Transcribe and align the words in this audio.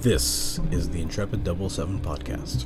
This 0.00 0.58
is 0.70 0.88
the 0.88 1.02
Intrepid 1.02 1.44
Double 1.44 1.68
Seven 1.68 2.00
podcast. 2.00 2.64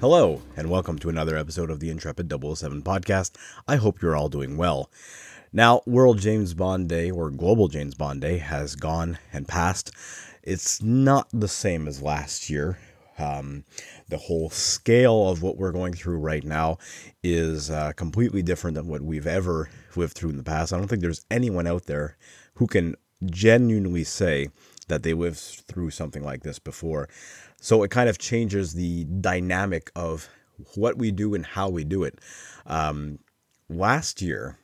Hello, 0.00 0.42
and 0.56 0.70
welcome 0.70 1.00
to 1.00 1.08
another 1.08 1.36
episode 1.36 1.70
of 1.70 1.80
the 1.80 1.90
Intrepid 1.90 2.30
007 2.30 2.82
podcast. 2.82 3.32
I 3.66 3.74
hope 3.74 4.00
you're 4.00 4.14
all 4.14 4.28
doing 4.28 4.56
well. 4.56 4.88
Now, 5.52 5.82
World 5.86 6.18
James 6.20 6.54
Bond 6.54 6.88
Day, 6.88 7.10
or 7.10 7.30
Global 7.30 7.66
James 7.66 7.96
Bond 7.96 8.20
Day, 8.20 8.38
has 8.38 8.76
gone 8.76 9.18
and 9.32 9.48
passed. 9.48 9.90
It's 10.42 10.82
not 10.82 11.28
the 11.32 11.48
same 11.48 11.86
as 11.86 12.02
last 12.02 12.50
year. 12.50 12.78
Um, 13.18 13.64
the 14.08 14.16
whole 14.16 14.50
scale 14.50 15.28
of 15.28 15.42
what 15.42 15.56
we're 15.56 15.72
going 15.72 15.92
through 15.92 16.18
right 16.18 16.42
now 16.42 16.78
is 17.22 17.70
uh, 17.70 17.92
completely 17.92 18.42
different 18.42 18.74
than 18.74 18.88
what 18.88 19.02
we've 19.02 19.26
ever 19.26 19.70
lived 19.94 20.14
through 20.14 20.30
in 20.30 20.36
the 20.36 20.42
past. 20.42 20.72
I 20.72 20.78
don't 20.78 20.88
think 20.88 21.02
there's 21.02 21.24
anyone 21.30 21.66
out 21.66 21.86
there 21.86 22.16
who 22.54 22.66
can 22.66 22.96
genuinely 23.26 24.04
say 24.04 24.48
that 24.88 25.02
they 25.02 25.14
lived 25.14 25.38
through 25.38 25.90
something 25.90 26.24
like 26.24 26.42
this 26.42 26.58
before. 26.58 27.08
So 27.60 27.82
it 27.82 27.90
kind 27.90 28.08
of 28.08 28.18
changes 28.18 28.72
the 28.72 29.04
dynamic 29.04 29.92
of 29.94 30.28
what 30.74 30.98
we 30.98 31.10
do 31.12 31.34
and 31.34 31.46
how 31.46 31.68
we 31.68 31.84
do 31.84 32.02
it. 32.02 32.18
Um, 32.66 33.18
last 33.68 34.20
year, 34.20 34.58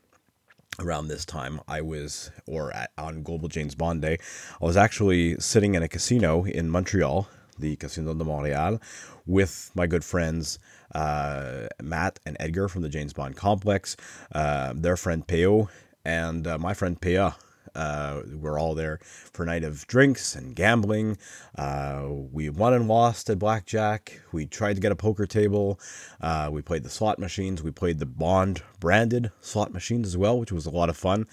around 0.79 1.09
this 1.09 1.25
time, 1.25 1.61
I 1.67 1.81
was, 1.81 2.31
or 2.47 2.73
at, 2.73 2.93
on 2.97 3.23
Global 3.23 3.49
James 3.49 3.75
Bond 3.75 4.03
Day, 4.03 4.19
I 4.61 4.65
was 4.65 4.77
actually 4.77 5.39
sitting 5.41 5.75
in 5.75 5.83
a 5.83 5.89
casino 5.89 6.45
in 6.45 6.71
Montreal, 6.71 7.29
the 7.59 7.77
Casino 7.77 8.15
de 8.15 8.25
Montréal, 8.25 8.81
with 9.27 9.71
my 9.75 9.87
good 9.87 10.05
friends 10.05 10.59
uh, 10.95 11.67
Matt 11.83 12.21
and 12.25 12.37
Edgar 12.41 12.69
from 12.69 12.83
the 12.83 12.89
James 12.89 13.13
Bond 13.13 13.37
Complex, 13.37 13.97
uh, 14.33 14.73
their 14.75 14.97
friend 14.97 15.27
Peo, 15.27 15.69
and 16.05 16.47
uh, 16.47 16.59
my 16.59 16.75
friend 16.75 17.01
Pea 17.01 17.31
uh, 17.79 18.23
we're 18.35 18.59
all 18.59 18.75
there 18.75 18.99
for 19.05 19.45
a 19.45 19.47
night 19.47 19.63
of 19.63 19.87
drinks 19.87 20.35
and 20.35 20.57
gambling. 20.57 21.17
Uh, 21.57 22.07
we 22.09 22.51
won 22.51 22.75
and 22.75 22.89
lost 22.89 23.31
at 23.31 23.39
blackjack. 23.39 24.21
We 24.33 24.47
tried 24.47 24.75
to 24.75 24.81
get 24.81 24.91
a 24.91 24.97
poker 24.97 25.27
table. 25.27 25.79
Uh, 26.21 26.49
we 26.51 26.61
played 26.61 26.83
the 26.83 26.91
slot 26.91 27.21
machines. 27.21 27.63
We 27.63 27.71
played 27.71 28.01
the 28.01 28.07
Bond 28.07 28.63
branded 28.81 29.31
slot 29.41 29.73
machines 29.73 30.09
as 30.09 30.17
well, 30.17 30.39
which 30.39 30.51
was 30.51 30.67
a 30.67 30.71
lot 30.71 30.89
of 30.89 30.97
fun. 30.97 31.27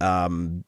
Um, 0.00 0.64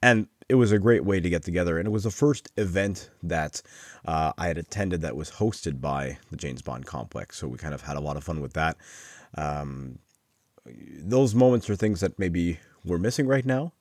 and 0.00 0.28
it 0.48 0.54
was 0.54 0.70
a 0.70 0.78
great 0.78 1.04
way 1.04 1.18
to 1.18 1.28
get 1.28 1.42
together. 1.42 1.78
And 1.78 1.88
it 1.88 1.90
was 1.90 2.04
the 2.04 2.10
first 2.12 2.52
event 2.56 3.10
that 3.24 3.60
uh, 4.06 4.32
I 4.38 4.46
had 4.46 4.56
attended 4.56 5.00
that 5.02 5.16
was 5.16 5.32
hosted 5.32 5.80
by 5.80 6.18
the 6.30 6.36
James 6.36 6.62
Bond 6.62 6.86
Complex. 6.86 7.36
So 7.36 7.48
we 7.48 7.58
kind 7.58 7.74
of 7.74 7.82
had 7.82 7.96
a 7.96 8.00
lot 8.00 8.16
of 8.16 8.22
fun 8.22 8.40
with 8.40 8.52
that. 8.52 8.76
Um, 9.34 9.98
those 10.64 11.34
moments 11.34 11.68
are 11.68 11.76
things 11.76 12.00
that 12.00 12.18
maybe 12.18 12.60
we're 12.88 12.98
missing 12.98 13.26
right 13.26 13.44
now. 13.44 13.72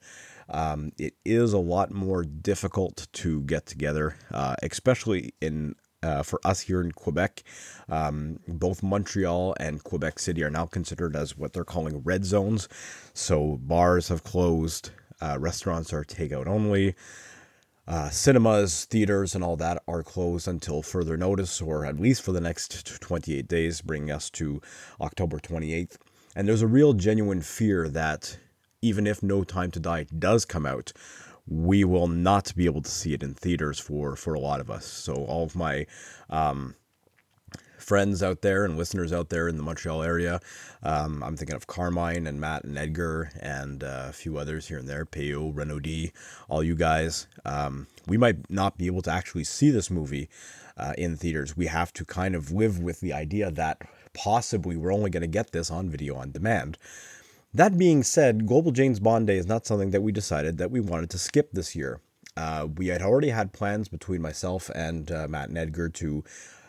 Um, 0.50 0.92
it 0.98 1.14
is 1.26 1.54
a 1.54 1.58
lot 1.58 1.92
more 1.92 2.24
difficult 2.24 3.08
to 3.14 3.42
get 3.42 3.66
together, 3.66 4.16
uh, 4.32 4.56
especially 4.64 5.34
in 5.42 5.76
uh, 6.04 6.24
for 6.24 6.40
us 6.46 6.62
here 6.62 6.82
in 6.82 6.92
Quebec. 6.92 7.44
Um, 7.90 8.40
both 8.48 8.84
Montreal 8.84 9.56
and 9.60 9.84
Quebec 9.84 10.20
City 10.20 10.44
are 10.44 10.50
now 10.50 10.66
considered 10.66 11.16
as 11.16 11.38
what 11.38 11.54
they're 11.54 11.66
calling 11.66 12.04
red 12.04 12.24
zones. 12.24 12.70
So 13.14 13.58
bars 13.62 14.10
have 14.10 14.24
closed, 14.24 14.92
uh, 15.22 15.38
restaurants 15.40 15.92
are 15.94 16.04
takeout 16.04 16.48
only. 16.48 16.96
Uh, 17.88 18.10
cinemas, 18.10 18.84
theaters, 18.86 19.34
and 19.34 19.44
all 19.44 19.56
that 19.56 19.82
are 19.88 20.04
closed 20.04 20.48
until 20.48 20.84
further 20.84 21.16
notice, 21.16 21.62
or 21.62 21.86
at 21.86 22.00
least 22.00 22.22
for 22.22 22.34
the 22.34 22.42
next 22.42 22.86
28 23.02 23.48
days, 23.48 23.82
bringing 23.82 24.12
us 24.12 24.30
to 24.30 24.62
October 25.00 25.40
28th. 25.40 25.96
And 26.36 26.48
there's 26.48 26.62
a 26.62 26.68
real 26.68 26.94
genuine 26.94 27.42
fear 27.42 27.88
that 27.88 28.38
even 28.82 29.08
if 29.08 29.24
No 29.24 29.44
Time 29.44 29.72
to 29.72 29.80
Die 29.80 30.06
does 30.18 30.46
come 30.46 30.66
out, 30.66 30.94
we 31.48 31.84
will 31.84 32.08
not 32.08 32.54
be 32.56 32.66
able 32.66 32.82
to 32.82 32.92
see 32.92 33.14
it 33.14 33.24
in 33.24 33.34
theaters 33.34 33.80
for 33.80 34.16
for 34.16 34.34
a 34.34 34.40
lot 34.40 34.60
of 34.60 34.70
us. 34.70 34.86
So 34.86 35.14
all 35.14 35.44
of 35.44 35.56
my 35.56 35.86
um, 36.30 36.76
friends 37.78 38.22
out 38.22 38.42
there 38.42 38.66
and 38.66 38.78
listeners 38.78 39.14
out 39.14 39.30
there 39.30 39.48
in 39.48 39.56
the 39.56 39.64
Montreal 39.64 40.04
area, 40.04 40.42
um, 40.84 41.24
I'm 41.24 41.38
thinking 41.38 41.56
of 41.56 41.68
Carmine 41.68 42.28
and 42.28 42.42
Matt 42.42 42.66
and 42.66 42.78
Edgar 42.78 43.32
and 43.40 43.84
uh, 43.84 44.08
a 44.10 44.14
few 44.14 44.38
others 44.38 44.68
here 44.68 44.78
and 44.78 44.90
there, 44.90 45.06
Peo, 45.06 45.52
Renaud, 45.52 46.12
all 46.50 46.64
you 46.64 46.76
guys. 46.76 47.28
Um, 47.46 47.88
we 48.06 48.18
might 48.18 48.50
not 48.50 48.78
be 48.78 48.88
able 48.88 49.02
to 49.04 49.12
actually 49.12 49.46
see 49.46 49.70
this 49.70 49.90
movie 49.90 50.30
uh, 50.76 50.94
in 50.98 51.16
theaters. 51.16 51.56
We 51.56 51.68
have 51.68 51.94
to 51.94 52.06
kind 52.06 52.36
of 52.36 52.52
live 52.52 52.80
with 52.80 53.00
the 53.00 53.14
idea 53.14 53.52
that 53.52 53.82
possibly 54.14 54.76
we're 54.76 54.94
only 54.94 55.10
going 55.10 55.22
to 55.22 55.28
get 55.28 55.52
this 55.52 55.72
on 55.72 55.90
video 55.90 56.16
on 56.16 56.32
demand. 56.32 56.78
That 57.54 57.78
being 57.78 58.04
said, 58.04 58.46
Global 58.46 58.72
James 58.72 59.00
Bond 59.00 59.28
Day 59.28 59.38
is 59.38 59.48
not 59.48 59.66
something 59.66 59.92
that 59.92 60.02
we 60.02 60.12
decided 60.12 60.58
that 60.58 60.70
we 60.70 60.80
wanted 60.80 61.10
to 61.12 61.18
skip 61.18 61.52
this 61.52 61.76
year. 61.76 62.02
Uh, 62.36 62.68
we 62.76 62.88
had 62.88 63.02
already 63.02 63.30
had 63.30 63.54
plans 63.54 63.88
between 63.88 64.22
myself 64.22 64.70
and 64.76 65.12
uh, 65.12 65.28
Matt 65.28 65.50
and 65.50 65.58
Edgar 65.58 65.90
to 65.90 66.24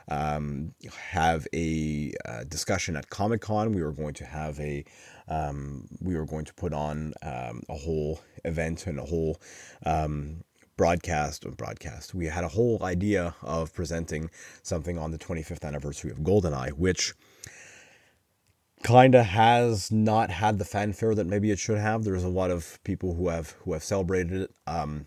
um, 0.09 0.73
have 1.11 1.47
a 1.53 2.15
uh, 2.25 2.45
discussion 2.45 2.97
at 2.97 3.11
Comic 3.11 3.43
Con. 3.43 3.73
We 3.73 3.83
were 3.83 3.93
going 3.93 4.15
to 4.15 4.25
have 4.25 4.59
a 4.61 4.85
um, 5.29 5.87
we 6.01 6.17
were 6.17 6.25
going 6.25 6.47
to 6.47 6.55
put 6.55 6.73
on 6.73 7.13
um, 7.23 7.63
a 7.69 7.77
whole 7.77 8.21
event 8.47 8.87
and 8.87 8.99
a 8.99 9.05
whole 9.05 9.39
um, 9.85 10.43
broadcast 10.79 11.45
broadcast. 11.57 12.15
We 12.15 12.27
had 12.27 12.45
a 12.45 12.49
whole 12.49 12.83
idea 12.83 13.35
of 13.43 13.75
presenting 13.75 14.31
something 14.63 14.97
on 14.97 15.11
the 15.11 15.19
25th 15.19 15.65
anniversary 15.65 16.11
of 16.11 16.21
GoldenEye, 16.21 16.71
which 16.73 17.13
kind 18.83 19.15
of 19.15 19.27
has 19.27 19.91
not 19.91 20.31
had 20.31 20.59
the 20.59 20.65
fanfare 20.65 21.15
that 21.15 21.27
maybe 21.27 21.51
it 21.51 21.59
should 21.59 21.79
have. 21.79 22.05
There's 22.05 22.25
a 22.25 22.29
lot 22.29 22.51
of 22.51 22.79
people 22.85 23.15
who 23.15 23.29
have 23.29 23.51
who 23.65 23.73
have 23.73 23.85
celebrated 23.85 24.43
it. 24.43 24.51
Um, 24.67 25.07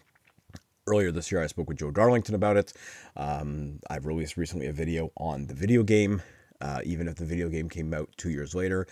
earlier 0.88 1.12
this 1.12 1.32
year, 1.32 1.42
I 1.42 1.48
spoke 1.48 1.70
with 1.70 1.78
Joe 1.78 1.92
Darlington 1.92 2.36
about 2.36 2.58
it. 2.58 2.74
Um, 3.16 3.80
I've 3.90 4.06
released 4.06 4.38
recently 4.38 4.68
a 4.68 4.74
video 4.74 5.12
on 5.18 5.48
the 5.48 5.54
video 5.54 5.84
game. 5.84 6.22
Uh, 6.60 6.82
even 6.84 7.08
if 7.08 7.16
the 7.16 7.26
video 7.26 7.50
game 7.50 7.70
came 7.70 7.92
out 7.94 8.10
two 8.18 8.30
years 8.30 8.54
later, 8.54 8.86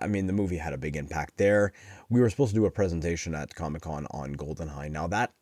I 0.00 0.08
mean, 0.08 0.26
the 0.26 0.32
movie 0.32 0.56
had 0.56 0.72
a 0.72 0.78
big 0.78 0.96
impact 0.96 1.36
there. 1.36 1.72
We 2.10 2.20
were 2.20 2.30
supposed 2.30 2.50
to 2.50 2.60
do 2.60 2.66
a 2.66 2.70
presentation 2.70 3.34
at 3.34 3.54
Comic 3.54 3.82
Con 3.82 4.06
on 4.10 4.34
GoldenEye. 4.34 4.90
Now, 4.90 5.06
that 5.08 5.32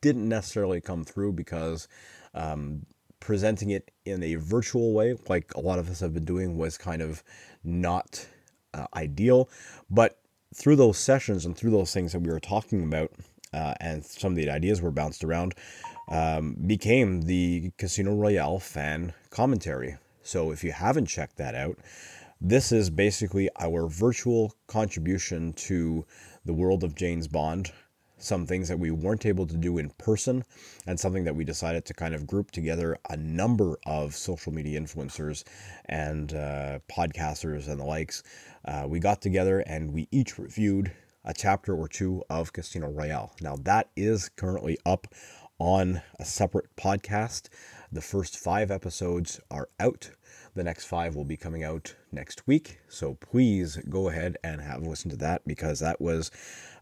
didn't 0.00 0.28
necessarily 0.28 0.80
come 0.80 1.04
through 1.04 1.32
because 1.32 1.88
um, 2.34 2.84
presenting 3.24 3.70
it 3.70 3.90
in 4.04 4.22
a 4.22 4.34
virtual 4.34 4.92
way, 4.92 5.16
like 5.28 5.54
a 5.54 5.60
lot 5.60 5.78
of 5.78 5.88
us 5.88 6.00
have 6.00 6.12
been 6.12 6.26
doing, 6.26 6.58
was 6.58 6.76
kind 6.76 7.00
of 7.00 7.24
not 7.64 8.26
uh, 8.74 8.86
ideal. 8.94 9.48
But 9.88 10.18
through 10.54 10.76
those 10.76 10.98
sessions 10.98 11.46
and 11.46 11.56
through 11.56 11.70
those 11.70 11.92
things 11.92 12.12
that 12.12 12.20
we 12.20 12.30
were 12.30 12.38
talking 12.38 12.84
about, 12.84 13.10
uh, 13.54 13.72
and 13.80 14.04
some 14.04 14.32
of 14.32 14.36
the 14.36 14.50
ideas 14.50 14.82
were 14.82 14.90
bounced 14.90 15.24
around, 15.24 15.54
um, 16.08 16.54
became 16.66 17.22
the 17.22 17.72
Casino 17.78 18.14
Royale 18.14 18.58
fan 18.58 19.14
commentary. 19.30 19.96
So 20.22 20.50
if 20.50 20.62
you 20.62 20.72
haven't 20.72 21.06
checked 21.06 21.36
that 21.38 21.54
out, 21.54 21.78
this 22.42 22.72
is 22.72 22.90
basically 22.90 23.48
our 23.58 23.88
virtual 23.88 24.52
contribution 24.66 25.54
to 25.54 26.04
the 26.44 26.52
world 26.52 26.84
of 26.84 26.94
James 26.94 27.26
Bond 27.26 27.72
some 28.24 28.46
things 28.46 28.68
that 28.68 28.78
we 28.78 28.90
weren't 28.90 29.26
able 29.26 29.46
to 29.46 29.56
do 29.56 29.78
in 29.78 29.90
person, 29.90 30.44
and 30.86 30.98
something 30.98 31.24
that 31.24 31.36
we 31.36 31.44
decided 31.44 31.84
to 31.84 31.94
kind 31.94 32.14
of 32.14 32.26
group 32.26 32.50
together 32.50 32.98
a 33.10 33.16
number 33.16 33.78
of 33.86 34.14
social 34.14 34.52
media 34.52 34.80
influencers 34.80 35.44
and 35.86 36.34
uh, 36.34 36.78
podcasters 36.90 37.68
and 37.68 37.78
the 37.78 37.84
likes. 37.84 38.22
Uh, 38.64 38.86
we 38.88 38.98
got 38.98 39.20
together 39.20 39.60
and 39.60 39.92
we 39.92 40.08
each 40.10 40.38
reviewed 40.38 40.92
a 41.24 41.32
chapter 41.32 41.74
or 41.74 41.88
two 41.88 42.22
of 42.28 42.52
Casino 42.52 42.88
Royale. 42.90 43.32
Now, 43.40 43.56
that 43.62 43.88
is 43.96 44.28
currently 44.28 44.78
up 44.84 45.06
on 45.58 46.02
a 46.18 46.24
separate 46.24 46.74
podcast. 46.76 47.48
The 47.92 48.00
first 48.00 48.36
five 48.36 48.70
episodes 48.70 49.40
are 49.50 49.68
out. 49.78 50.10
The 50.54 50.64
next 50.64 50.84
five 50.84 51.16
will 51.16 51.24
be 51.24 51.36
coming 51.36 51.64
out 51.64 51.94
next 52.12 52.46
week. 52.46 52.78
So 52.88 53.14
please 53.14 53.78
go 53.88 54.08
ahead 54.08 54.36
and 54.44 54.60
have 54.60 54.82
a 54.82 54.88
listen 54.88 55.10
to 55.10 55.16
that 55.18 55.46
because 55.46 55.80
that 55.80 56.00
was 56.00 56.30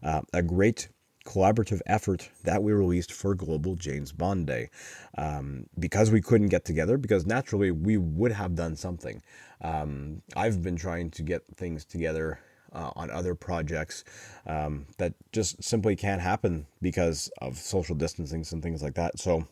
uh, 0.01 0.21
a 0.33 0.41
great 0.41 0.89
collaborative 1.25 1.81
effort 1.85 2.29
that 2.43 2.61
we 2.61 2.73
released 2.73 3.11
for 3.11 3.35
Global 3.35 3.75
James 3.75 4.11
Bond 4.11 4.47
Day. 4.47 4.69
Um, 5.17 5.67
because 5.79 6.11
we 6.11 6.21
couldn't 6.21 6.49
get 6.49 6.65
together, 6.65 6.97
because 6.97 7.25
naturally 7.25 7.71
we 7.71 7.97
would 7.97 8.31
have 8.31 8.55
done 8.55 8.75
something. 8.75 9.21
Um, 9.61 10.21
I've 10.35 10.61
been 10.61 10.75
trying 10.75 11.11
to 11.11 11.23
get 11.23 11.43
things 11.55 11.85
together 11.85 12.39
uh, 12.73 12.91
on 12.95 13.09
other 13.09 13.35
projects 13.35 14.03
um, 14.47 14.85
that 14.97 15.13
just 15.31 15.63
simply 15.63 15.95
can't 15.95 16.21
happen 16.21 16.65
because 16.81 17.31
of 17.39 17.57
social 17.57 17.95
distancing 17.95 18.45
and 18.51 18.61
things 18.61 18.81
like 18.81 18.95
that. 18.95 19.19
So 19.19 19.47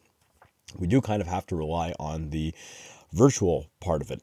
we 0.77 0.87
do 0.87 1.01
kind 1.01 1.21
of 1.21 1.27
have 1.27 1.45
to 1.47 1.55
rely 1.55 1.93
on 1.99 2.29
the 2.29 2.53
virtual 3.13 3.67
part 3.79 4.01
of 4.01 4.11
it. 4.11 4.21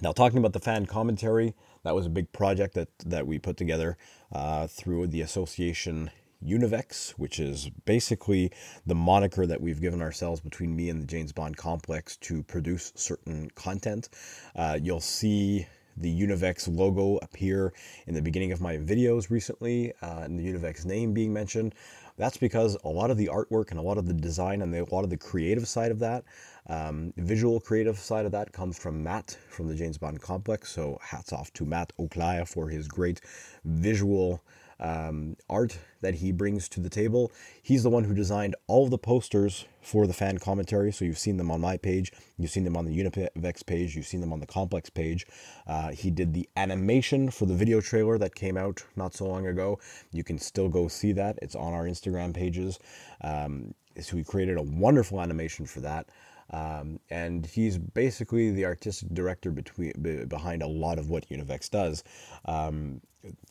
Now, 0.00 0.12
talking 0.12 0.38
about 0.38 0.52
the 0.52 0.60
fan 0.60 0.86
commentary, 0.86 1.54
that 1.82 1.94
was 1.94 2.06
a 2.06 2.10
big 2.10 2.32
project 2.32 2.74
that, 2.74 2.88
that 3.04 3.26
we 3.26 3.38
put 3.38 3.56
together 3.56 3.96
uh, 4.32 4.66
through 4.66 5.08
the 5.08 5.20
association 5.20 6.10
Univex, 6.44 7.10
which 7.12 7.40
is 7.40 7.70
basically 7.84 8.52
the 8.86 8.94
moniker 8.94 9.46
that 9.46 9.60
we've 9.60 9.80
given 9.80 10.00
ourselves 10.00 10.40
between 10.40 10.74
me 10.74 10.88
and 10.88 11.02
the 11.02 11.06
James 11.06 11.32
Bond 11.32 11.56
complex 11.56 12.16
to 12.18 12.42
produce 12.44 12.92
certain 12.94 13.50
content. 13.54 14.08
Uh, 14.54 14.78
you'll 14.80 15.00
see 15.00 15.66
the 15.96 16.20
Univex 16.20 16.68
logo 16.68 17.16
appear 17.22 17.72
in 18.06 18.14
the 18.14 18.22
beginning 18.22 18.52
of 18.52 18.60
my 18.60 18.76
videos 18.76 19.30
recently, 19.30 19.92
uh, 20.02 20.20
and 20.20 20.38
the 20.38 20.44
Univex 20.44 20.84
name 20.84 21.12
being 21.12 21.32
mentioned. 21.32 21.74
That's 22.16 22.36
because 22.36 22.76
a 22.84 22.88
lot 22.88 23.10
of 23.10 23.16
the 23.16 23.26
artwork 23.26 23.70
and 23.70 23.78
a 23.78 23.82
lot 23.82 23.98
of 23.98 24.06
the 24.06 24.14
design 24.14 24.62
and 24.62 24.72
the, 24.74 24.82
a 24.82 24.94
lot 24.94 25.04
of 25.04 25.10
the 25.10 25.16
creative 25.16 25.68
side 25.68 25.90
of 25.90 25.98
that, 26.00 26.24
um, 26.68 27.12
visual 27.16 27.60
creative 27.60 27.98
side 27.98 28.26
of 28.26 28.32
that, 28.32 28.52
comes 28.52 28.78
from 28.78 29.02
Matt 29.02 29.36
from 29.50 29.68
the 29.68 29.74
James 29.74 29.98
Bond 29.98 30.20
Complex. 30.20 30.70
So 30.70 30.98
hats 31.00 31.32
off 31.32 31.52
to 31.54 31.64
Matt 31.64 31.92
Auclair 31.98 32.46
for 32.46 32.68
his 32.68 32.88
great 32.88 33.20
visual 33.64 34.42
um, 34.80 35.36
art 35.48 35.78
that 36.00 36.14
he 36.14 36.32
brings 36.32 36.68
to 36.70 36.80
the 36.80 36.88
table. 36.88 37.32
He's 37.62 37.82
the 37.82 37.90
one 37.90 38.04
who 38.04 38.14
designed 38.14 38.54
all 38.66 38.84
of 38.84 38.90
the 38.90 38.98
posters 38.98 39.64
for 39.82 40.06
the 40.06 40.12
fan 40.12 40.38
commentary. 40.38 40.92
So 40.92 41.04
you've 41.04 41.18
seen 41.18 41.36
them 41.36 41.50
on 41.50 41.60
my 41.60 41.76
page, 41.76 42.12
you've 42.36 42.50
seen 42.50 42.64
them 42.64 42.76
on 42.76 42.84
the 42.84 42.96
Univex 42.96 43.64
page, 43.66 43.96
you've 43.96 44.06
seen 44.06 44.20
them 44.20 44.32
on 44.32 44.40
the 44.40 44.46
Complex 44.46 44.90
page. 44.90 45.26
Uh, 45.66 45.90
he 45.90 46.10
did 46.10 46.32
the 46.32 46.48
animation 46.56 47.30
for 47.30 47.46
the 47.46 47.54
video 47.54 47.80
trailer 47.80 48.18
that 48.18 48.34
came 48.34 48.56
out 48.56 48.84
not 48.96 49.14
so 49.14 49.26
long 49.26 49.46
ago. 49.46 49.78
You 50.12 50.24
can 50.24 50.38
still 50.38 50.68
go 50.68 50.88
see 50.88 51.12
that. 51.12 51.38
It's 51.42 51.54
on 51.54 51.72
our 51.72 51.84
Instagram 51.84 52.34
pages. 52.34 52.78
Um, 53.22 53.74
so 54.00 54.16
he 54.16 54.24
created 54.24 54.58
a 54.58 54.62
wonderful 54.62 55.20
animation 55.20 55.66
for 55.66 55.80
that. 55.80 56.08
Um, 56.50 56.98
and 57.10 57.44
he's 57.44 57.76
basically 57.76 58.50
the 58.50 58.64
artistic 58.64 59.12
director 59.12 59.50
between 59.50 59.92
behind 60.28 60.62
a 60.62 60.66
lot 60.66 60.98
of 60.98 61.10
what 61.10 61.28
Univex 61.28 61.68
does. 61.70 62.04
Um, 62.46 63.02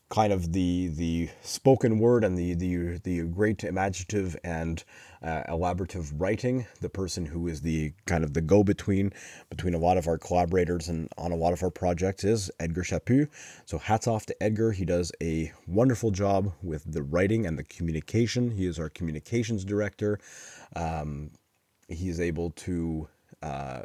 kind 0.10 0.32
of 0.32 0.54
the 0.54 0.88
the 0.90 1.30
spoken 1.44 2.00
word 2.00 2.24
and 2.24 2.38
the 2.38 2.54
the 2.54 2.98
the 3.04 3.24
great 3.24 3.64
imaginative 3.64 4.38
and 4.44 4.84
uh, 5.22 5.44
elaborative 5.50 6.14
writing 6.18 6.66
the 6.80 6.90
person 6.90 7.26
who 7.26 7.48
is 7.48 7.62
the 7.62 7.92
kind 8.06 8.24
of 8.24 8.34
the 8.34 8.42
go 8.42 8.64
between 8.64 9.12
between 9.50 9.74
a 9.74 9.78
lot 9.78 9.98
of 9.98 10.08
our 10.08 10.18
collaborators 10.18 10.88
and 10.88 11.10
on 11.18 11.32
a 11.32 11.36
lot 11.36 11.52
of 11.52 11.62
our 11.62 11.72
projects 11.72 12.24
is 12.24 12.50
Edgar 12.60 12.84
Chaput. 12.84 13.28
So 13.66 13.78
hats 13.78 14.08
off 14.08 14.26
to 14.28 14.44
Edgar. 14.44 14.72
He 14.72 14.86
does 14.86 15.12
a 15.22 15.52
wonderful 15.68 16.12
job 16.12 16.54
with 16.62 16.90
the 16.90 17.04
writing 17.04 17.46
and 17.46 17.58
the 17.58 17.64
communication. 17.64 18.52
He 18.52 18.66
is 18.66 18.80
our 18.80 18.90
communications 18.90 19.66
director. 19.66 20.20
Um, 20.76 21.32
he 21.90 22.08
is 22.10 22.20
able 22.20 22.52
to 22.52 23.08
uh, 23.42 23.82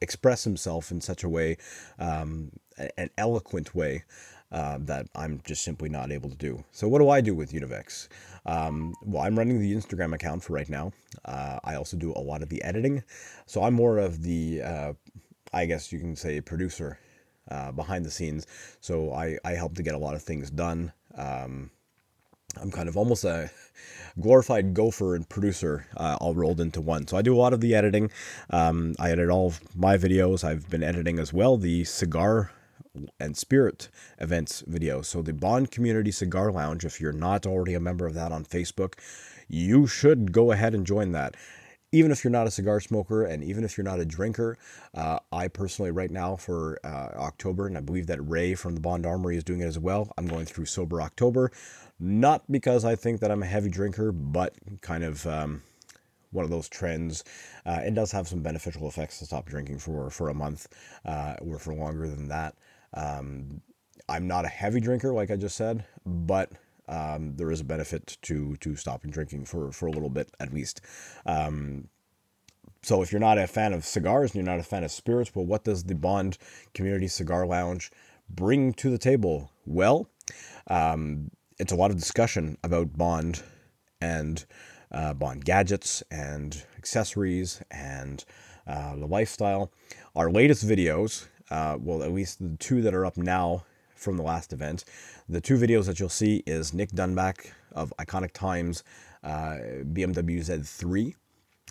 express 0.00 0.44
himself 0.44 0.90
in 0.90 1.00
such 1.00 1.24
a 1.24 1.28
way 1.28 1.56
um, 1.98 2.50
an 2.96 3.10
eloquent 3.16 3.74
way 3.74 4.04
uh, 4.50 4.78
that 4.80 5.06
I'm 5.14 5.40
just 5.44 5.62
simply 5.62 5.88
not 5.88 6.10
able 6.10 6.30
to 6.30 6.36
do. 6.36 6.64
So, 6.72 6.88
what 6.88 7.00
do 7.00 7.10
I 7.10 7.20
do 7.20 7.34
with 7.34 7.52
Univex? 7.52 8.08
Um, 8.46 8.94
well, 9.04 9.22
I'm 9.22 9.36
running 9.38 9.60
the 9.60 9.74
Instagram 9.74 10.14
account 10.14 10.42
for 10.42 10.54
right 10.54 10.68
now. 10.68 10.92
Uh, 11.24 11.58
I 11.64 11.74
also 11.74 11.96
do 11.96 12.12
a 12.12 12.20
lot 12.20 12.42
of 12.42 12.48
the 12.48 12.62
editing. 12.62 13.02
So, 13.46 13.62
I'm 13.62 13.74
more 13.74 13.98
of 13.98 14.22
the, 14.22 14.62
uh, 14.62 14.92
I 15.52 15.66
guess 15.66 15.92
you 15.92 15.98
can 15.98 16.16
say, 16.16 16.40
producer 16.40 16.98
uh, 17.50 17.72
behind 17.72 18.04
the 18.04 18.10
scenes. 18.10 18.46
So, 18.80 19.12
I, 19.12 19.38
I 19.44 19.52
help 19.52 19.74
to 19.74 19.82
get 19.82 19.94
a 19.94 19.98
lot 19.98 20.14
of 20.14 20.22
things 20.22 20.50
done. 20.50 20.92
Um, 21.14 21.70
I'm 22.60 22.70
kind 22.70 22.88
of 22.88 22.96
almost 22.96 23.24
a 23.24 23.50
glorified 24.20 24.74
gopher 24.74 25.14
and 25.14 25.28
producer 25.28 25.86
uh, 25.96 26.16
all 26.20 26.34
rolled 26.34 26.60
into 26.60 26.80
one. 26.80 27.06
So 27.06 27.16
I 27.16 27.22
do 27.22 27.34
a 27.34 27.38
lot 27.38 27.52
of 27.52 27.60
the 27.60 27.74
editing. 27.74 28.10
Um, 28.50 28.94
I 28.98 29.10
edit 29.10 29.28
all 29.28 29.48
of 29.48 29.76
my 29.76 29.96
videos. 29.96 30.42
I've 30.44 30.68
been 30.70 30.82
editing 30.82 31.18
as 31.18 31.32
well 31.32 31.56
the 31.56 31.84
cigar 31.84 32.50
and 33.20 33.36
Spirit 33.36 33.88
events 34.18 34.62
video. 34.66 35.02
So 35.02 35.22
the 35.22 35.32
Bond 35.32 35.70
Community 35.70 36.10
Cigar 36.10 36.50
Lounge, 36.52 36.84
if 36.84 37.00
you're 37.00 37.12
not 37.12 37.46
already 37.46 37.74
a 37.74 37.80
member 37.80 38.06
of 38.06 38.14
that 38.14 38.32
on 38.32 38.44
Facebook, 38.44 38.94
you 39.48 39.86
should 39.86 40.32
go 40.32 40.52
ahead 40.52 40.74
and 40.74 40.86
join 40.86 41.12
that. 41.12 41.36
Even 41.90 42.10
if 42.10 42.22
you're 42.22 42.30
not 42.30 42.46
a 42.46 42.50
cigar 42.50 42.80
smoker 42.80 43.24
and 43.24 43.42
even 43.42 43.64
if 43.64 43.78
you're 43.78 43.84
not 43.84 43.98
a 43.98 44.04
drinker, 44.04 44.58
uh, 44.94 45.18
I 45.32 45.48
personally, 45.48 45.90
right 45.90 46.10
now 46.10 46.36
for 46.36 46.78
uh, 46.84 47.08
October, 47.16 47.66
and 47.66 47.78
I 47.78 47.80
believe 47.80 48.06
that 48.08 48.20
Ray 48.20 48.54
from 48.54 48.74
the 48.74 48.80
Bond 48.80 49.06
Armory 49.06 49.38
is 49.38 49.44
doing 49.44 49.60
it 49.60 49.66
as 49.66 49.78
well, 49.78 50.12
I'm 50.18 50.26
going 50.26 50.44
through 50.44 50.66
Sober 50.66 51.00
October. 51.00 51.50
Not 51.98 52.44
because 52.52 52.84
I 52.84 52.94
think 52.94 53.20
that 53.20 53.30
I'm 53.30 53.42
a 53.42 53.46
heavy 53.46 53.70
drinker, 53.70 54.12
but 54.12 54.54
kind 54.82 55.02
of. 55.02 55.26
Um, 55.26 55.62
one 56.30 56.44
of 56.44 56.50
those 56.50 56.68
trends. 56.68 57.24
Uh, 57.64 57.80
it 57.84 57.94
does 57.94 58.12
have 58.12 58.28
some 58.28 58.42
beneficial 58.42 58.88
effects 58.88 59.18
to 59.18 59.24
stop 59.24 59.46
drinking 59.46 59.78
for 59.78 60.10
for 60.10 60.28
a 60.28 60.34
month 60.34 60.68
uh, 61.04 61.36
or 61.40 61.58
for 61.58 61.74
longer 61.74 62.08
than 62.08 62.28
that. 62.28 62.54
Um, 62.94 63.60
I'm 64.08 64.26
not 64.26 64.44
a 64.44 64.48
heavy 64.48 64.80
drinker, 64.80 65.12
like 65.12 65.30
I 65.30 65.36
just 65.36 65.56
said, 65.56 65.84
but 66.06 66.50
um, 66.88 67.36
there 67.36 67.50
is 67.50 67.60
a 67.60 67.64
benefit 67.64 68.16
to 68.22 68.56
to 68.56 68.76
stopping 68.76 69.10
drinking 69.10 69.44
for 69.44 69.70
for 69.72 69.86
a 69.86 69.90
little 69.90 70.08
bit 70.08 70.30
at 70.40 70.52
least. 70.52 70.80
Um, 71.26 71.88
so 72.82 73.02
if 73.02 73.12
you're 73.12 73.20
not 73.20 73.38
a 73.38 73.46
fan 73.46 73.72
of 73.72 73.84
cigars 73.84 74.30
and 74.30 74.36
you're 74.36 74.52
not 74.52 74.60
a 74.60 74.68
fan 74.68 74.84
of 74.84 74.90
spirits, 74.90 75.34
well, 75.34 75.44
what 75.44 75.64
does 75.64 75.84
the 75.84 75.94
Bond 75.94 76.38
Community 76.74 77.08
Cigar 77.08 77.46
Lounge 77.46 77.90
bring 78.30 78.72
to 78.74 78.88
the 78.88 78.98
table? 78.98 79.50
Well, 79.66 80.08
um, 80.68 81.30
it's 81.58 81.72
a 81.72 81.76
lot 81.76 81.90
of 81.90 81.98
discussion 81.98 82.56
about 82.62 82.96
Bond 82.96 83.42
and 84.00 84.44
uh, 84.92 85.12
Bond 85.14 85.44
gadgets 85.44 86.02
and 86.10 86.64
accessories 86.76 87.60
and 87.70 88.24
uh, 88.66 88.94
the 88.96 89.06
lifestyle. 89.06 89.72
Our 90.14 90.30
latest 90.30 90.66
videos 90.66 91.26
uh, 91.50 91.76
well, 91.80 92.02
at 92.02 92.12
least 92.12 92.38
the 92.40 92.56
two 92.56 92.82
that 92.82 92.94
are 92.94 93.06
up 93.06 93.16
now 93.16 93.64
from 93.94 94.16
the 94.16 94.22
last 94.22 94.52
event. 94.52 94.84
The 95.28 95.40
two 95.40 95.56
videos 95.56 95.86
that 95.86 95.98
you'll 95.98 96.08
see 96.08 96.42
is 96.46 96.72
Nick 96.72 96.90
Dunback 96.90 97.50
of 97.72 97.92
Iconic 97.98 98.32
Times 98.32 98.84
uh, 99.22 99.56
BMW 99.92 100.40
Z3. 100.40 101.14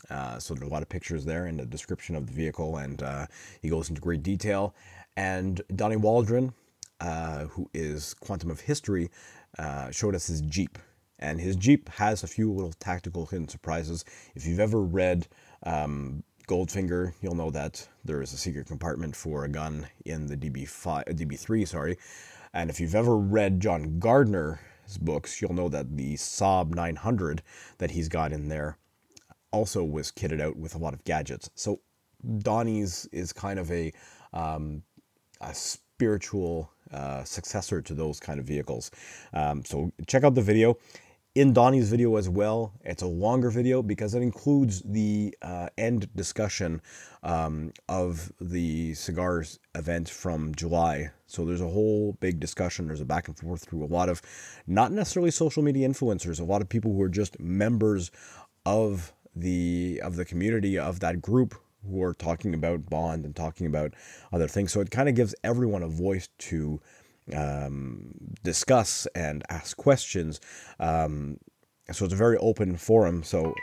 Uh, 0.09 0.37
so 0.37 0.53
there's 0.53 0.69
a 0.69 0.73
lot 0.73 0.81
of 0.81 0.89
pictures 0.89 1.25
there 1.25 1.47
in 1.47 1.57
the 1.57 1.65
description 1.65 2.15
of 2.15 2.27
the 2.27 2.33
vehicle, 2.33 2.77
and 2.77 3.01
uh, 3.01 3.25
he 3.61 3.69
goes 3.69 3.89
into 3.89 4.01
great 4.01 4.23
detail. 4.23 4.75
And 5.15 5.61
Donnie 5.75 5.95
Waldron, 5.95 6.53
uh, 6.99 7.45
who 7.45 7.69
is 7.73 8.13
Quantum 8.13 8.51
of 8.51 8.61
History, 8.61 9.09
uh, 9.57 9.89
showed 9.91 10.13
us 10.13 10.27
his 10.27 10.41
Jeep. 10.41 10.77
And 11.19 11.41
his 11.41 11.55
Jeep 11.55 11.89
has 11.89 12.23
a 12.23 12.27
few 12.27 12.51
little 12.51 12.73
tactical 12.73 13.25
hidden 13.25 13.47
surprises. 13.47 14.05
If 14.35 14.45
you've 14.45 14.59
ever 14.59 14.79
read 14.79 15.27
um, 15.63 16.23
Goldfinger, 16.47 17.13
you'll 17.21 17.35
know 17.35 17.51
that 17.51 17.87
there 18.05 18.21
is 18.21 18.31
a 18.31 18.37
secret 18.37 18.67
compartment 18.67 19.15
for 19.15 19.43
a 19.43 19.49
gun 19.49 19.87
in 20.05 20.27
the 20.27 20.37
DB5, 20.37 21.05
DB3, 21.05 21.67
sorry. 21.67 21.97
And 22.53 22.69
if 22.69 22.79
you've 22.79 22.95
ever 22.95 23.17
read 23.17 23.59
John 23.59 23.99
Gardner's 23.99 24.97
books, 25.01 25.41
you'll 25.41 25.53
know 25.53 25.67
that 25.67 25.97
the 25.97 26.15
Saab 26.15 26.73
900 26.73 27.41
that 27.79 27.91
he's 27.91 28.07
got 28.07 28.31
in 28.31 28.47
there 28.47 28.77
also 29.51 29.83
was 29.83 30.11
kitted 30.11 30.39
out 30.39 30.55
with 30.55 30.73
a 30.73 30.77
lot 30.77 30.93
of 30.93 31.03
gadgets. 31.03 31.49
So 31.53 31.81
Donnie's 32.39 33.07
is 33.11 33.33
kind 33.33 33.59
of 33.59 33.69
a, 33.69 33.91
um, 34.33 34.83
a 35.41 35.53
spiritual 35.53 36.71
uh, 36.93 37.25
successor 37.25 37.81
to 37.81 37.93
those 37.93 38.21
kind 38.21 38.39
of 38.39 38.45
vehicles. 38.45 38.89
Um, 39.33 39.65
so 39.65 39.91
check 40.07 40.23
out 40.23 40.35
the 40.35 40.41
video 40.41 40.77
in 41.37 41.53
Donnie's 41.53 41.87
video 41.87 42.15
as 42.15 42.27
well. 42.27 42.73
It's 42.83 43.03
a 43.03 43.07
longer 43.07 43.51
video 43.51 43.83
because 43.83 44.15
it 44.15 44.23
includes 44.23 44.81
the 44.83 45.37
uh, 45.43 45.69
end 45.77 46.09
discussion 46.15 46.81
um, 47.21 47.73
of 47.87 48.31
the 48.41 48.95
cigars 48.95 49.59
event 49.75 50.09
from 50.09 50.55
July. 50.55 51.11
So 51.27 51.45
there's 51.45 51.61
a 51.61 51.67
whole 51.67 52.13
big 52.13 52.39
discussion. 52.39 52.87
There's 52.87 53.01
a 53.01 53.05
back 53.05 53.27
and 53.27 53.37
forth 53.37 53.69
through 53.69 53.83
a 53.83 53.85
lot 53.85 54.09
of 54.09 54.19
not 54.65 54.91
necessarily 54.91 55.29
social 55.29 55.61
media 55.61 55.87
influencers, 55.87 56.39
a 56.39 56.43
lot 56.43 56.63
of 56.63 56.69
people 56.69 56.91
who 56.91 57.03
are 57.03 57.09
just 57.09 57.39
members 57.39 58.09
of 58.65 59.13
the 59.35 60.01
of 60.03 60.15
the 60.15 60.25
community 60.25 60.79
of 60.79 61.01
that 61.01 61.21
group 61.21 61.53
who 61.87 62.01
are 62.01 62.15
talking 62.15 62.55
about 62.55 62.89
Bond 62.89 63.25
and 63.25 63.35
talking 63.35 63.67
about 63.67 63.93
other 64.33 64.47
things. 64.47 64.71
So 64.71 64.81
it 64.81 64.89
kind 64.89 65.07
of 65.07 65.13
gives 65.13 65.35
everyone 65.43 65.83
a 65.83 65.87
voice 65.87 66.29
to 66.39 66.81
um, 67.35 68.13
discuss 68.43 69.07
and 69.15 69.43
ask 69.49 69.75
questions. 69.77 70.39
Um, 70.79 71.37
so 71.91 72.05
it's 72.05 72.13
a 72.13 72.17
very 72.17 72.37
open 72.37 72.77
forum. 72.77 73.23
So 73.23 73.53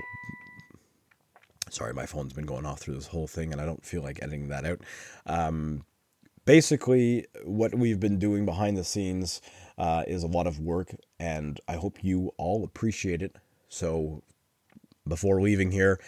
sorry, 1.70 1.92
my 1.92 2.06
phone's 2.06 2.32
been 2.32 2.46
going 2.46 2.66
off 2.66 2.80
through 2.80 2.94
this 2.94 3.08
whole 3.08 3.26
thing, 3.26 3.52
and 3.52 3.60
I 3.60 3.66
don't 3.66 3.84
feel 3.84 4.02
like 4.02 4.22
editing 4.22 4.48
that 4.48 4.64
out. 4.64 4.80
Um, 5.26 5.84
basically, 6.44 7.26
what 7.44 7.74
we've 7.74 8.00
been 8.00 8.18
doing 8.18 8.44
behind 8.46 8.76
the 8.76 8.84
scenes 8.84 9.40
uh, 9.76 10.04
is 10.06 10.22
a 10.22 10.28
lot 10.28 10.46
of 10.46 10.60
work, 10.60 10.94
and 11.18 11.60
I 11.68 11.76
hope 11.76 12.02
you 12.02 12.32
all 12.38 12.64
appreciate 12.64 13.22
it. 13.22 13.36
So 13.68 14.22
before 15.06 15.40
leaving 15.40 15.72
here, 15.72 16.00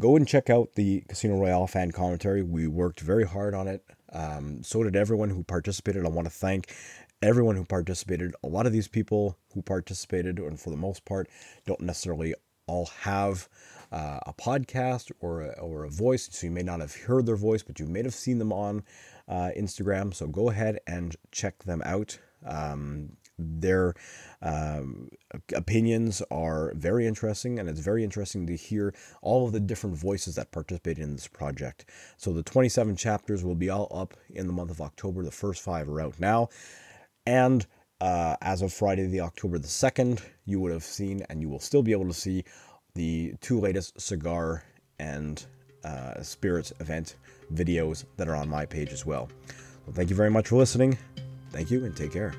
go 0.00 0.16
and 0.16 0.26
check 0.26 0.50
out 0.50 0.74
the 0.74 1.02
Casino 1.08 1.38
Royale 1.38 1.66
fan 1.66 1.92
commentary. 1.92 2.42
We 2.42 2.66
worked 2.66 3.00
very 3.00 3.24
hard 3.26 3.54
on 3.54 3.68
it. 3.68 3.84
Um, 4.14 4.62
so 4.62 4.82
did 4.82 4.96
everyone 4.96 5.30
who 5.30 5.42
participated. 5.42 6.04
I 6.04 6.08
want 6.08 6.26
to 6.26 6.32
thank 6.32 6.72
everyone 7.22 7.56
who 7.56 7.64
participated. 7.64 8.34
A 8.42 8.48
lot 8.48 8.66
of 8.66 8.72
these 8.72 8.88
people 8.88 9.36
who 9.54 9.62
participated, 9.62 10.38
and 10.38 10.58
for 10.58 10.70
the 10.70 10.76
most 10.76 11.04
part, 11.04 11.28
don't 11.66 11.80
necessarily 11.80 12.34
all 12.66 12.86
have 13.00 13.48
uh, 13.92 14.20
a 14.26 14.32
podcast 14.32 15.10
or 15.20 15.42
a, 15.42 15.48
or 15.60 15.84
a 15.84 15.90
voice. 15.90 16.28
So 16.32 16.46
you 16.46 16.50
may 16.50 16.62
not 16.62 16.80
have 16.80 16.94
heard 16.94 17.26
their 17.26 17.36
voice, 17.36 17.62
but 17.62 17.78
you 17.78 17.86
may 17.86 18.02
have 18.02 18.14
seen 18.14 18.38
them 18.38 18.52
on 18.52 18.82
uh, 19.28 19.50
Instagram. 19.56 20.14
So 20.14 20.26
go 20.26 20.50
ahead 20.50 20.78
and 20.86 21.16
check 21.30 21.62
them 21.64 21.82
out. 21.84 22.18
Um, 22.44 23.16
their 23.38 23.94
um, 24.42 25.08
opinions 25.54 26.22
are 26.30 26.72
very 26.74 27.06
interesting, 27.06 27.58
and 27.58 27.68
it's 27.68 27.80
very 27.80 28.04
interesting 28.04 28.46
to 28.46 28.56
hear 28.56 28.94
all 29.22 29.46
of 29.46 29.52
the 29.52 29.60
different 29.60 29.96
voices 29.96 30.34
that 30.36 30.52
participated 30.52 31.02
in 31.02 31.12
this 31.12 31.28
project. 31.28 31.86
So 32.16 32.32
the 32.32 32.42
27 32.42 32.96
chapters 32.96 33.44
will 33.44 33.54
be 33.54 33.70
all 33.70 33.90
up 33.94 34.14
in 34.30 34.46
the 34.46 34.52
month 34.52 34.70
of 34.70 34.80
October. 34.80 35.22
The 35.22 35.30
first 35.30 35.62
five 35.62 35.88
are 35.88 36.00
out 36.00 36.20
now, 36.20 36.48
and 37.26 37.66
uh, 38.00 38.36
as 38.42 38.62
of 38.62 38.72
Friday, 38.72 39.06
the 39.06 39.20
October 39.20 39.58
the 39.58 39.68
2nd, 39.68 40.22
you 40.44 40.60
would 40.60 40.72
have 40.72 40.84
seen, 40.84 41.24
and 41.30 41.40
you 41.40 41.48
will 41.48 41.60
still 41.60 41.82
be 41.82 41.92
able 41.92 42.06
to 42.06 42.14
see 42.14 42.44
the 42.94 43.34
two 43.40 43.58
latest 43.58 44.00
cigar 44.00 44.62
and 44.98 45.46
uh, 45.84 46.22
spirits 46.22 46.72
event 46.80 47.16
videos 47.52 48.04
that 48.16 48.28
are 48.28 48.36
on 48.36 48.48
my 48.48 48.64
page 48.66 48.92
as 48.92 49.04
well. 49.04 49.28
well. 49.86 49.94
Thank 49.94 50.10
you 50.10 50.16
very 50.16 50.30
much 50.30 50.48
for 50.48 50.56
listening. 50.56 50.98
Thank 51.50 51.70
you 51.70 51.84
and 51.84 51.96
take 51.96 52.12
care. 52.12 52.34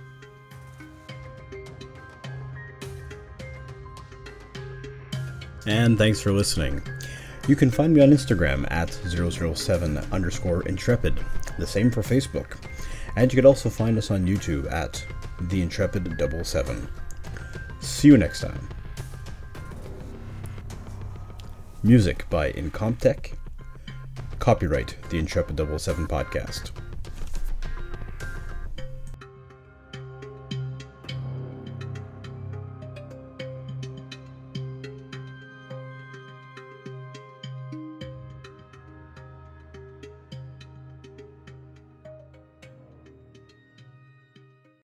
And 5.68 5.98
thanks 5.98 6.22
for 6.22 6.32
listening. 6.32 6.82
You 7.48 7.56
can 7.56 7.72
find 7.72 7.94
me 7.94 8.02
on 8.02 8.10
Instagram 8.10 8.66
at 8.72 8.92
007 8.92 9.98
underscore 10.12 10.64
intrepid, 10.64 11.20
the 11.58 11.68
same 11.68 11.92
for 11.92 12.02
Facebook. 12.02 12.58
And 13.16 13.32
you 13.32 13.38
can 13.38 13.46
also 13.46 13.70
find 13.70 13.98
us 13.98 14.12
on 14.12 14.28
YouTube 14.28 14.72
at 14.72 15.06
The 15.42 15.62
Intrepid 15.62 16.20
77. 16.20 16.88
See 17.80 18.08
you 18.08 18.18
next 18.18 18.42
time. 18.42 18.68
Music 21.84 22.28
by 22.30 22.52
Incompetech. 22.52 23.34
Copyright 24.40 24.98
The 25.10 25.20
Intrepid 25.20 25.58
77 25.58 26.08
Podcast. 26.08 26.72